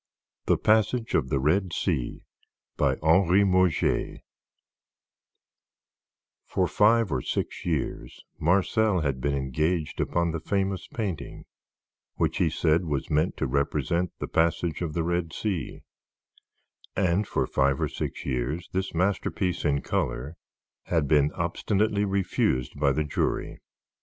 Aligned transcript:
THE 0.47 0.57
PASSAGE 0.57 1.13
OF 1.13 1.29
THE 1.29 1.39
RED 1.39 1.73
SEA 1.73 2.23
BY 2.75 2.95
HENRY 3.03 3.43
MURGER 3.43 4.17
For 6.47 6.65
five 6.67 7.11
or 7.11 7.21
six 7.21 7.63
years 7.67 8.23
Marcel 8.39 9.01
had 9.01 9.21
been 9.21 9.35
engaged 9.35 10.01
upon 10.01 10.31
the 10.31 10.39
famous 10.39 10.87
painting 10.87 11.45
which 12.15 12.37
he 12.37 12.49
said 12.49 12.85
was 12.85 13.11
meant 13.11 13.37
to 13.37 13.45
represent 13.45 14.11
the 14.17 14.27
Passage 14.27 14.81
of 14.81 14.93
the 14.93 15.03
Red 15.03 15.33
Sea; 15.33 15.81
and 16.95 17.27
for 17.27 17.45
five 17.45 17.79
or 17.79 17.87
six 17.87 18.25
years 18.25 18.69
this 18.71 18.95
masterpiece 18.95 19.63
in 19.63 19.83
color 19.83 20.35
had 20.85 21.07
been 21.07 21.31
obstinately 21.33 22.05
refused 22.05 22.79
by 22.79 22.91
the 22.91 23.03
jury. 23.03 23.61